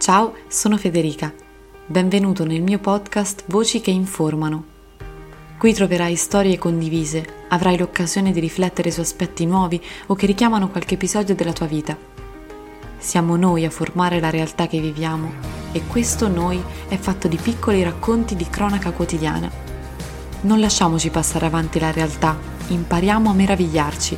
Ciao, 0.00 0.32
sono 0.48 0.78
Federica. 0.78 1.30
Benvenuto 1.84 2.46
nel 2.46 2.62
mio 2.62 2.78
podcast 2.78 3.44
Voci 3.48 3.82
che 3.82 3.90
informano. 3.90 4.64
Qui 5.58 5.74
troverai 5.74 6.16
storie 6.16 6.56
condivise, 6.56 7.44
avrai 7.48 7.76
l'occasione 7.76 8.32
di 8.32 8.40
riflettere 8.40 8.90
su 8.90 9.00
aspetti 9.00 9.44
nuovi 9.44 9.78
o 10.06 10.14
che 10.14 10.24
richiamano 10.24 10.70
qualche 10.70 10.94
episodio 10.94 11.34
della 11.34 11.52
tua 11.52 11.66
vita. 11.66 11.98
Siamo 12.96 13.36
noi 13.36 13.66
a 13.66 13.70
formare 13.70 14.20
la 14.20 14.30
realtà 14.30 14.66
che 14.68 14.80
viviamo 14.80 15.32
e 15.72 15.82
questo 15.86 16.28
noi 16.28 16.62
è 16.88 16.96
fatto 16.96 17.28
di 17.28 17.36
piccoli 17.36 17.82
racconti 17.82 18.36
di 18.36 18.48
cronaca 18.48 18.92
quotidiana. 18.92 19.50
Non 20.40 20.60
lasciamoci 20.60 21.10
passare 21.10 21.44
avanti 21.44 21.78
la 21.78 21.90
realtà, 21.90 22.38
impariamo 22.68 23.28
a 23.28 23.34
meravigliarci. 23.34 24.16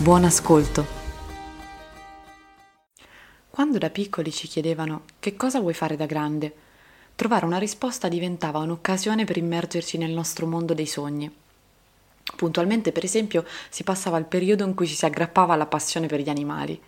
Buon 0.00 0.24
ascolto! 0.24 1.03
Quando 3.74 3.92
da 3.92 4.02
piccoli 4.02 4.30
ci 4.30 4.46
chiedevano 4.46 5.02
che 5.18 5.34
cosa 5.34 5.58
vuoi 5.58 5.74
fare 5.74 5.96
da 5.96 6.06
grande, 6.06 6.54
trovare 7.16 7.44
una 7.44 7.58
risposta 7.58 8.06
diventava 8.06 8.60
un'occasione 8.60 9.24
per 9.24 9.36
immergerci 9.36 9.98
nel 9.98 10.12
nostro 10.12 10.46
mondo 10.46 10.74
dei 10.74 10.86
sogni. 10.86 11.28
Puntualmente, 12.36 12.92
per 12.92 13.02
esempio, 13.02 13.44
si 13.70 13.82
passava 13.82 14.16
il 14.18 14.26
periodo 14.26 14.64
in 14.64 14.74
cui 14.74 14.86
ci 14.86 14.94
si 14.94 15.04
aggrappava 15.04 15.54
alla 15.54 15.66
passione 15.66 16.06
per 16.06 16.20
gli 16.20 16.28
animali. 16.28 16.80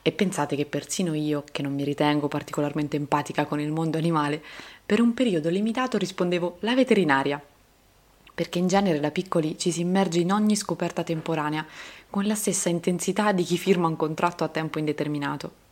E 0.00 0.12
pensate 0.12 0.54
che 0.54 0.64
persino 0.64 1.12
io, 1.12 1.42
che 1.50 1.62
non 1.62 1.74
mi 1.74 1.82
ritengo 1.82 2.28
particolarmente 2.28 2.94
empatica 2.94 3.44
con 3.44 3.58
il 3.58 3.72
mondo 3.72 3.98
animale, 3.98 4.40
per 4.86 5.00
un 5.00 5.14
periodo 5.14 5.48
limitato 5.48 5.98
rispondevo 5.98 6.58
la 6.60 6.76
veterinaria. 6.76 7.44
Perché 8.32 8.60
in 8.60 8.68
genere 8.68 9.00
da 9.00 9.10
piccoli 9.10 9.58
ci 9.58 9.72
si 9.72 9.80
immerge 9.80 10.20
in 10.20 10.30
ogni 10.30 10.54
scoperta 10.54 11.02
temporanea, 11.02 11.66
con 12.08 12.26
la 12.26 12.36
stessa 12.36 12.68
intensità 12.68 13.32
di 13.32 13.42
chi 13.42 13.58
firma 13.58 13.88
un 13.88 13.96
contratto 13.96 14.44
a 14.44 14.48
tempo 14.48 14.78
indeterminato. 14.78 15.66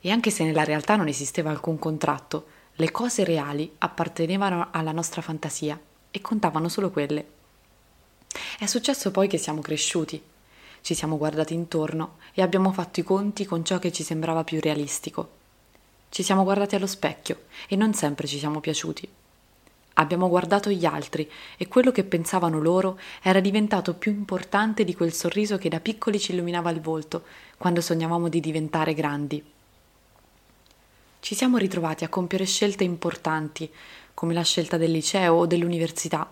E 0.00 0.10
anche 0.10 0.30
se 0.30 0.44
nella 0.44 0.64
realtà 0.64 0.96
non 0.96 1.08
esisteva 1.08 1.50
alcun 1.50 1.78
contratto, 1.78 2.46
le 2.74 2.90
cose 2.90 3.24
reali 3.24 3.70
appartenevano 3.78 4.68
alla 4.70 4.92
nostra 4.92 5.20
fantasia 5.20 5.78
e 6.10 6.20
contavano 6.20 6.68
solo 6.68 6.90
quelle. 6.90 7.26
È 8.58 8.66
successo 8.66 9.10
poi 9.10 9.28
che 9.28 9.36
siamo 9.36 9.60
cresciuti, 9.60 10.22
ci 10.80 10.94
siamo 10.94 11.18
guardati 11.18 11.52
intorno 11.52 12.16
e 12.32 12.42
abbiamo 12.42 12.72
fatto 12.72 13.00
i 13.00 13.02
conti 13.02 13.44
con 13.44 13.64
ciò 13.64 13.78
che 13.78 13.92
ci 13.92 14.02
sembrava 14.02 14.44
più 14.44 14.60
realistico. 14.60 15.38
Ci 16.08 16.22
siamo 16.22 16.42
guardati 16.44 16.74
allo 16.74 16.86
specchio 16.86 17.42
e 17.68 17.76
non 17.76 17.92
sempre 17.92 18.26
ci 18.26 18.38
siamo 18.38 18.60
piaciuti. 18.60 19.08
Abbiamo 19.94 20.28
guardato 20.28 20.70
gli 20.70 20.86
altri 20.86 21.30
e 21.58 21.68
quello 21.68 21.92
che 21.92 22.04
pensavano 22.04 22.60
loro 22.60 22.98
era 23.22 23.40
diventato 23.40 23.94
più 23.94 24.10
importante 24.10 24.84
di 24.84 24.94
quel 24.94 25.12
sorriso 25.12 25.58
che 25.58 25.68
da 25.68 25.80
piccoli 25.80 26.18
ci 26.18 26.32
illuminava 26.32 26.70
il 26.70 26.80
volto 26.80 27.24
quando 27.58 27.82
sognavamo 27.82 28.28
di 28.28 28.40
diventare 28.40 28.94
grandi. 28.94 29.44
Ci 31.20 31.34
siamo 31.34 31.58
ritrovati 31.58 32.02
a 32.02 32.08
compiere 32.08 32.46
scelte 32.46 32.82
importanti, 32.82 33.70
come 34.14 34.32
la 34.32 34.42
scelta 34.42 34.78
del 34.78 34.90
liceo 34.90 35.34
o 35.34 35.46
dell'università, 35.46 36.26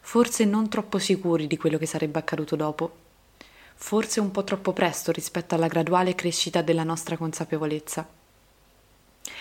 forse 0.00 0.44
non 0.44 0.68
troppo 0.68 0.98
sicuri 0.98 1.46
di 1.46 1.56
quello 1.56 1.78
che 1.78 1.86
sarebbe 1.86 2.18
accaduto 2.18 2.54
dopo, 2.54 2.92
forse 3.74 4.20
un 4.20 4.30
po' 4.30 4.44
troppo 4.44 4.74
presto 4.74 5.12
rispetto 5.12 5.54
alla 5.54 5.66
graduale 5.66 6.14
crescita 6.14 6.60
della 6.60 6.84
nostra 6.84 7.16
consapevolezza. 7.16 8.06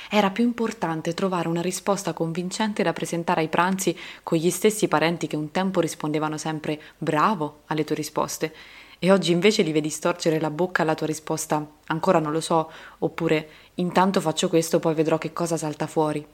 Era 0.09 0.31
più 0.31 0.45
importante 0.45 1.13
trovare 1.13 1.49
una 1.49 1.61
risposta 1.61 2.13
convincente 2.13 2.81
da 2.81 2.93
presentare 2.93 3.41
ai 3.41 3.49
pranzi 3.49 3.95
con 4.23 4.37
gli 4.37 4.49
stessi 4.49 4.87
parenti 4.87 5.27
che 5.27 5.35
un 5.35 5.51
tempo 5.51 5.81
rispondevano 5.81 6.37
sempre 6.37 6.81
bravo 6.97 7.63
alle 7.65 7.83
tue 7.83 7.95
risposte 7.95 8.53
e 9.03 9.11
oggi 9.11 9.33
invece 9.33 9.63
li 9.63 9.73
vedi 9.73 9.89
storcere 9.89 10.39
la 10.39 10.49
bocca 10.49 10.81
alla 10.81 10.95
tua 10.95 11.07
risposta 11.07 11.67
ancora 11.87 12.19
non 12.19 12.31
lo 12.31 12.39
so, 12.39 12.71
oppure 12.99 13.49
intanto 13.75 14.21
faccio 14.21 14.49
questo 14.49 14.79
poi 14.79 14.93
vedrò 14.93 15.17
che 15.17 15.33
cosa 15.33 15.57
salta 15.57 15.87
fuori. 15.87 16.25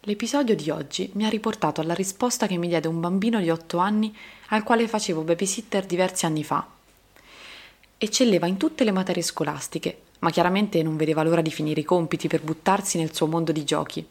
L'episodio 0.00 0.54
di 0.54 0.70
oggi 0.70 1.10
mi 1.14 1.24
ha 1.24 1.28
riportato 1.28 1.80
alla 1.80 1.94
risposta 1.94 2.46
che 2.46 2.56
mi 2.56 2.68
diede 2.68 2.88
un 2.88 3.00
bambino 3.00 3.40
di 3.40 3.50
8 3.50 3.78
anni 3.78 4.16
al 4.48 4.62
quale 4.62 4.86
facevo 4.86 5.22
babysitter 5.22 5.84
diversi 5.84 6.26
anni 6.26 6.44
fa. 6.44 6.66
Eccelleva 7.98 8.46
in 8.46 8.56
tutte 8.56 8.84
le 8.84 8.92
materie 8.92 9.22
scolastiche, 9.22 10.02
ma 10.20 10.30
chiaramente 10.30 10.82
non 10.82 10.96
vedeva 10.96 11.22
l'ora 11.22 11.40
di 11.40 11.50
finire 11.50 11.80
i 11.80 11.84
compiti 11.84 12.28
per 12.28 12.42
buttarsi 12.42 12.98
nel 12.98 13.14
suo 13.14 13.26
mondo 13.26 13.52
di 13.52 13.64
giochi. 13.64 14.06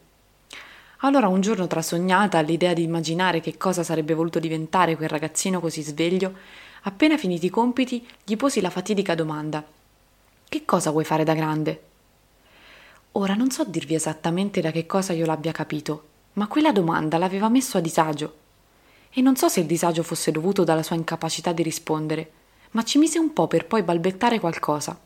Allora 0.99 1.27
un 1.27 1.41
giorno 1.41 1.67
trasognata 1.67 2.37
all'idea 2.37 2.73
di 2.73 2.83
immaginare 2.83 3.39
che 3.39 3.57
cosa 3.57 3.83
sarebbe 3.83 4.13
voluto 4.13 4.39
diventare 4.39 4.95
quel 4.95 5.09
ragazzino 5.09 5.59
così 5.59 5.81
sveglio, 5.81 6.33
Appena 6.87 7.17
finiti 7.17 7.47
i 7.47 7.49
compiti, 7.49 8.05
gli 8.23 8.35
posi 8.35 8.61
la 8.61 8.69
fatidica 8.69 9.15
domanda: 9.15 9.63
Che 10.47 10.65
cosa 10.65 10.91
vuoi 10.91 11.03
fare 11.03 11.23
da 11.23 11.33
grande? 11.33 11.83
Ora 13.13 13.33
non 13.33 13.49
so 13.49 13.63
dirvi 13.65 13.95
esattamente 13.95 14.61
da 14.61 14.71
che 14.71 14.85
cosa 14.85 15.13
io 15.13 15.25
l'abbia 15.25 15.51
capito, 15.51 16.07
ma 16.33 16.47
quella 16.47 16.71
domanda 16.71 17.17
l'aveva 17.17 17.49
messo 17.49 17.77
a 17.77 17.81
disagio. 17.81 18.35
E 19.09 19.21
non 19.21 19.35
so 19.35 19.47
se 19.47 19.61
il 19.61 19.65
disagio 19.65 20.03
fosse 20.03 20.31
dovuto 20.31 20.63
dalla 20.63 20.83
sua 20.83 20.95
incapacità 20.95 21.53
di 21.53 21.63
rispondere, 21.63 22.31
ma 22.71 22.83
ci 22.83 22.97
mise 22.97 23.19
un 23.19 23.31
po' 23.31 23.47
per 23.47 23.65
poi 23.65 23.83
balbettare 23.83 24.39
qualcosa. 24.39 24.97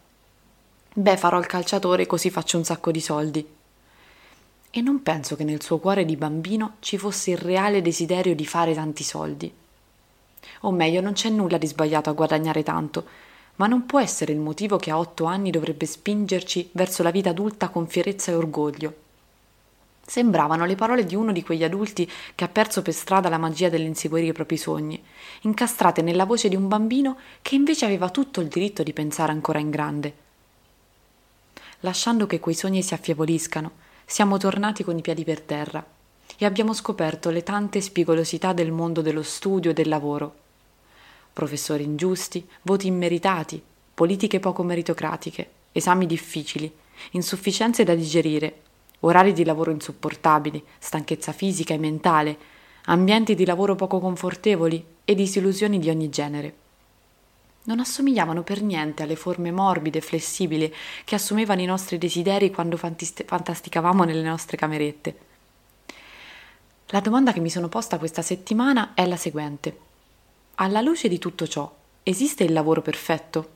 Beh, 0.91 1.17
farò 1.17 1.37
il 1.37 1.45
calciatore 1.45 2.07
così 2.07 2.31
faccio 2.31 2.57
un 2.57 2.65
sacco 2.65 2.91
di 2.91 2.99
soldi. 2.99 3.47
E 4.71 4.81
non 4.81 5.03
penso 5.03 5.35
che 5.35 5.43
nel 5.43 5.61
suo 5.61 5.77
cuore 5.77 6.05
di 6.05 6.15
bambino 6.15 6.75
ci 6.79 6.97
fosse 6.97 7.31
il 7.31 7.37
reale 7.37 7.81
desiderio 7.81 8.35
di 8.35 8.45
fare 8.45 8.73
tanti 8.73 9.03
soldi. 9.03 9.51
O 10.61 10.71
meglio, 10.71 11.01
non 11.01 11.13
c'è 11.13 11.29
nulla 11.29 11.57
di 11.57 11.67
sbagliato 11.67 12.09
a 12.09 12.13
guadagnare 12.13 12.63
tanto, 12.63 13.05
ma 13.59 13.67
non 13.67 13.85
può 13.85 13.99
essere 13.99 14.31
il 14.31 14.39
motivo 14.39 14.77
che 14.77 14.89
a 14.89 14.97
otto 14.97 15.25
anni 15.25 15.51
dovrebbe 15.51 15.85
spingerci 15.85 16.69
verso 16.73 17.03
la 17.03 17.11
vita 17.11 17.31
adulta 17.31 17.67
con 17.67 17.87
fierezza 17.87 18.31
e 18.31 18.35
orgoglio. 18.35 18.93
Sembravano 20.05 20.65
le 20.65 20.75
parole 20.75 21.05
di 21.05 21.13
uno 21.13 21.33
di 21.33 21.43
quegli 21.43 21.63
adulti 21.63 22.09
che 22.35 22.43
ha 22.45 22.47
perso 22.47 22.81
per 22.81 22.93
strada 22.93 23.29
la 23.29 23.37
magia 23.37 23.69
dell'inseguire 23.69 24.27
i 24.27 24.33
propri 24.33 24.57
sogni, 24.57 25.01
incastrate 25.41 26.01
nella 26.01 26.25
voce 26.25 26.47
di 26.47 26.55
un 26.55 26.67
bambino 26.67 27.17
che 27.41 27.55
invece 27.55 27.85
aveva 27.85 28.09
tutto 28.09 28.39
il 28.39 28.47
diritto 28.47 28.81
di 28.81 28.93
pensare 28.93 29.33
ancora 29.33 29.59
in 29.59 29.69
grande. 29.69 30.13
Lasciando 31.81 32.27
che 32.27 32.39
quei 32.39 32.55
sogni 32.55 32.81
si 32.81 32.93
affievoliscano, 32.93 33.71
siamo 34.05 34.37
tornati 34.37 34.83
con 34.85 34.97
i 34.97 35.01
piedi 35.01 35.23
per 35.25 35.41
terra 35.41 35.85
e 36.37 36.45
abbiamo 36.45 36.73
scoperto 36.73 37.29
le 37.29 37.43
tante 37.43 37.81
spigolosità 37.81 38.53
del 38.53 38.71
mondo 38.71 39.01
dello 39.01 39.21
studio 39.21 39.71
e 39.71 39.73
del 39.73 39.89
lavoro. 39.89 40.47
Professori 41.39 41.85
ingiusti, 41.85 42.45
voti 42.63 42.87
immeritati, 42.87 43.63
politiche 43.93 44.41
poco 44.41 44.61
meritocratiche, 44.61 45.49
esami 45.71 46.05
difficili, 46.05 46.69
insufficienze 47.11 47.85
da 47.85 47.95
digerire, 47.95 48.59
orari 48.99 49.31
di 49.31 49.45
lavoro 49.45 49.71
insopportabili, 49.71 50.61
stanchezza 50.79 51.31
fisica 51.31 51.73
e 51.73 51.77
mentale, 51.77 52.37
ambienti 52.87 53.35
di 53.35 53.45
lavoro 53.45 53.75
poco 53.75 54.01
confortevoli 54.01 54.83
e 55.05 55.15
disillusioni 55.15 55.79
di 55.79 55.89
ogni 55.89 56.09
genere. 56.09 56.53
Non 57.63 57.79
assomigliavano 57.79 58.43
per 58.43 58.61
niente 58.61 59.03
alle 59.03 59.15
forme 59.15 59.49
morbide 59.49 59.99
e 59.99 60.01
flessibili 60.01 60.75
che 61.05 61.15
assumevano 61.15 61.61
i 61.61 61.65
nostri 61.65 61.97
desideri 61.97 62.51
quando 62.51 62.75
fantasticavamo 62.75 64.03
nelle 64.03 64.23
nostre 64.23 64.57
camerette. 64.57 65.17
La 66.87 66.99
domanda 66.99 67.31
che 67.31 67.39
mi 67.39 67.49
sono 67.49 67.69
posta 67.69 67.97
questa 67.97 68.21
settimana 68.21 68.93
è 68.93 69.05
la 69.05 69.15
seguente. 69.15 69.87
Alla 70.61 70.81
luce 70.81 71.07
di 71.07 71.19
tutto 71.19 71.47
ciò, 71.47 71.73
esiste 72.03 72.43
il 72.43 72.51
lavoro 72.51 72.81
perfetto? 72.81 73.49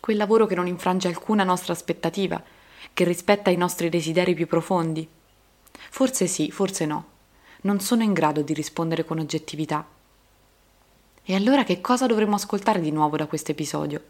Quel 0.00 0.16
lavoro 0.16 0.46
che 0.46 0.54
non 0.54 0.68
infrange 0.68 1.08
alcuna 1.08 1.42
nostra 1.42 1.72
aspettativa, 1.72 2.40
che 2.94 3.02
rispetta 3.02 3.50
i 3.50 3.56
nostri 3.56 3.88
desideri 3.88 4.32
più 4.32 4.46
profondi? 4.46 5.08
Forse 5.90 6.28
sì, 6.28 6.52
forse 6.52 6.86
no. 6.86 7.06
Non 7.62 7.80
sono 7.80 8.04
in 8.04 8.12
grado 8.12 8.42
di 8.42 8.54
rispondere 8.54 9.04
con 9.04 9.18
oggettività. 9.18 9.84
E 11.24 11.34
allora 11.34 11.64
che 11.64 11.80
cosa 11.80 12.06
dovremmo 12.06 12.36
ascoltare 12.36 12.78
di 12.78 12.92
nuovo 12.92 13.16
da 13.16 13.26
questo 13.26 13.50
episodio? 13.50 14.00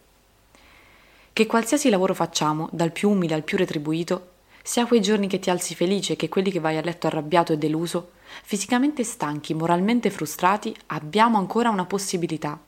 Che 1.32 1.46
qualsiasi 1.46 1.88
lavoro 1.88 2.12
facciamo, 2.12 2.68
dal 2.72 2.92
più 2.92 3.08
umile 3.08 3.32
al 3.32 3.42
più 3.42 3.56
retribuito, 3.56 4.32
sia 4.66 4.84
quei 4.84 5.00
giorni 5.00 5.28
che 5.28 5.38
ti 5.38 5.48
alzi 5.48 5.76
felice 5.76 6.16
che 6.16 6.28
quelli 6.28 6.50
che 6.50 6.58
vai 6.58 6.76
a 6.76 6.80
letto 6.80 7.06
arrabbiato 7.06 7.52
e 7.52 7.56
deluso, 7.56 8.10
fisicamente 8.42 9.04
stanchi, 9.04 9.54
moralmente 9.54 10.10
frustrati, 10.10 10.74
abbiamo 10.86 11.38
ancora 11.38 11.70
una 11.70 11.84
possibilità. 11.84 12.58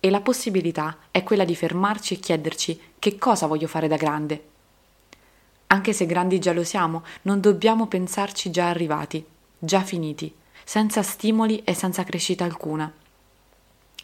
E 0.00 0.08
la 0.08 0.22
possibilità 0.22 0.96
è 1.10 1.22
quella 1.22 1.44
di 1.44 1.54
fermarci 1.54 2.14
e 2.14 2.16
chiederci 2.16 2.80
che 2.98 3.18
cosa 3.18 3.46
voglio 3.46 3.66
fare 3.66 3.88
da 3.88 3.96
grande. 3.96 4.42
Anche 5.66 5.92
se 5.92 6.06
grandi 6.06 6.38
già 6.38 6.54
lo 6.54 6.64
siamo, 6.64 7.04
non 7.22 7.40
dobbiamo 7.40 7.88
pensarci 7.88 8.50
già 8.50 8.70
arrivati, 8.70 9.22
già 9.58 9.82
finiti, 9.82 10.34
senza 10.64 11.02
stimoli 11.02 11.62
e 11.62 11.74
senza 11.74 12.04
crescita 12.04 12.44
alcuna. 12.44 12.90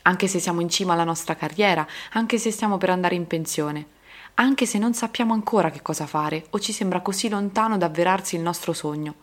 Anche 0.02 0.26
se 0.28 0.38
siamo 0.38 0.60
in 0.60 0.68
cima 0.68 0.92
alla 0.92 1.04
nostra 1.04 1.36
carriera, 1.36 1.86
anche 2.12 2.36
se 2.36 2.50
stiamo 2.50 2.76
per 2.76 2.90
andare 2.90 3.14
in 3.14 3.26
pensione, 3.26 3.86
anche 4.34 4.66
se 4.66 4.78
non 4.78 4.94
sappiamo 4.94 5.34
ancora 5.34 5.70
che 5.70 5.82
cosa 5.82 6.06
fare 6.06 6.46
o 6.50 6.58
ci 6.58 6.72
sembra 6.72 7.00
così 7.00 7.28
lontano 7.28 7.76
da 7.76 7.86
avverarsi 7.86 8.36
il 8.36 8.42
nostro 8.42 8.72
sogno. 8.72 9.14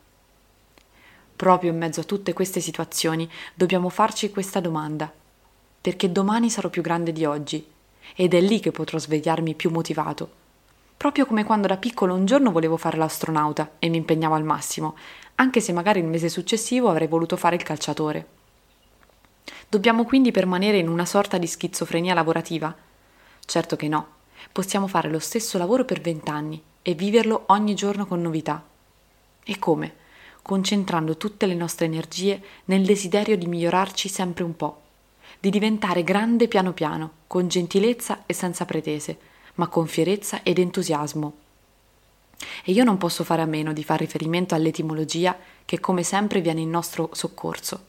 Proprio 1.35 1.71
in 1.71 1.77
mezzo 1.77 2.01
a 2.01 2.03
tutte 2.03 2.33
queste 2.33 2.59
situazioni 2.59 3.29
dobbiamo 3.53 3.89
farci 3.89 4.29
questa 4.29 4.59
domanda, 4.59 5.11
perché 5.81 6.11
domani 6.11 6.49
sarò 6.49 6.69
più 6.69 6.81
grande 6.81 7.11
di 7.11 7.25
oggi 7.25 7.65
ed 8.15 8.33
è 8.33 8.41
lì 8.41 8.59
che 8.59 8.71
potrò 8.71 8.97
svegliarmi 8.97 9.55
più 9.55 9.69
motivato, 9.69 10.29
proprio 10.97 11.25
come 11.25 11.45
quando 11.45 11.67
da 11.67 11.77
piccolo 11.77 12.13
un 12.13 12.25
giorno 12.25 12.51
volevo 12.51 12.77
fare 12.77 12.97
l'astronauta 12.97 13.71
e 13.79 13.87
mi 13.89 13.97
impegnavo 13.97 14.35
al 14.35 14.43
massimo, 14.43 14.97
anche 15.35 15.61
se 15.61 15.71
magari 15.71 15.99
il 15.99 16.05
mese 16.05 16.27
successivo 16.27 16.89
avrei 16.89 17.07
voluto 17.07 17.37
fare 17.37 17.55
il 17.55 17.63
calciatore. 17.63 18.27
Dobbiamo 19.69 20.03
quindi 20.03 20.31
permanere 20.31 20.77
in 20.77 20.89
una 20.89 21.05
sorta 21.05 21.37
di 21.37 21.47
schizofrenia 21.47 22.13
lavorativa? 22.13 22.75
Certo 23.45 23.75
che 23.75 23.87
no. 23.87 24.17
Possiamo 24.51 24.87
fare 24.87 25.09
lo 25.09 25.19
stesso 25.19 25.57
lavoro 25.57 25.85
per 25.85 26.01
vent'anni 26.01 26.61
e 26.81 26.93
viverlo 26.93 27.43
ogni 27.47 27.75
giorno 27.75 28.05
con 28.05 28.21
novità. 28.21 28.63
E 29.43 29.59
come? 29.59 29.95
Concentrando 30.41 31.17
tutte 31.17 31.45
le 31.45 31.55
nostre 31.55 31.85
energie 31.85 32.41
nel 32.65 32.85
desiderio 32.85 33.37
di 33.37 33.45
migliorarci 33.45 34.07
sempre 34.09 34.43
un 34.43 34.55
po', 34.55 34.81
di 35.39 35.49
diventare 35.49 36.03
grande 36.03 36.47
piano 36.47 36.73
piano, 36.73 37.11
con 37.27 37.47
gentilezza 37.47 38.23
e 38.25 38.33
senza 38.33 38.65
pretese, 38.65 39.17
ma 39.55 39.67
con 39.67 39.87
fierezza 39.87 40.41
ed 40.43 40.57
entusiasmo. 40.57 41.33
E 42.63 42.71
io 42.71 42.83
non 42.83 42.97
posso 42.97 43.23
fare 43.23 43.41
a 43.41 43.45
meno 43.45 43.73
di 43.73 43.83
far 43.83 43.99
riferimento 43.99 44.55
all'etimologia 44.55 45.37
che 45.65 45.79
come 45.79 46.03
sempre 46.03 46.41
viene 46.41 46.61
in 46.61 46.69
nostro 46.69 47.09
soccorso. 47.11 47.85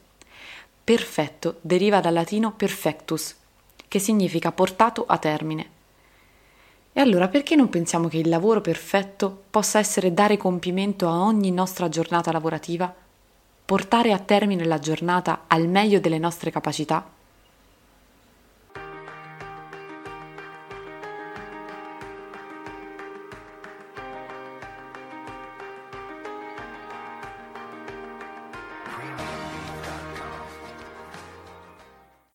Perfetto 0.83 1.57
deriva 1.61 2.01
dal 2.01 2.13
latino 2.13 2.51
perfectus, 2.51 3.35
che 3.87 3.99
significa 3.99 4.51
portato 4.51 5.05
a 5.05 5.17
termine. 5.17 5.79
E 6.93 6.99
allora 6.99 7.29
perché 7.29 7.55
non 7.55 7.69
pensiamo 7.69 8.09
che 8.09 8.17
il 8.17 8.27
lavoro 8.27 8.59
perfetto 8.59 9.43
possa 9.49 9.79
essere 9.79 10.13
dare 10.13 10.35
compimento 10.35 11.07
a 11.07 11.21
ogni 11.21 11.49
nostra 11.49 11.87
giornata 11.87 12.33
lavorativa? 12.33 12.93
Portare 13.63 14.11
a 14.11 14.19
termine 14.19 14.65
la 14.65 14.77
giornata 14.77 15.43
al 15.47 15.69
meglio 15.69 16.01
delle 16.01 16.17
nostre 16.17 16.51
capacità? 16.51 17.19